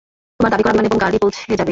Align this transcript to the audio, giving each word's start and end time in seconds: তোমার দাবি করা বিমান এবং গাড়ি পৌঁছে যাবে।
তোমার 0.39 0.51
দাবি 0.51 0.63
করা 0.63 0.73
বিমান 0.73 0.87
এবং 0.87 0.99
গাড়ি 0.99 1.17
পৌঁছে 1.21 1.41
যাবে। 1.51 1.69